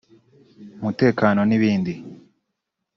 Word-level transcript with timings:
umutekano 0.79 1.41
n’ibindi 1.45 1.93